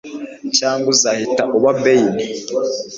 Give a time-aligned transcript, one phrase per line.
[0.57, 2.13] cyangwa uzahita uba bein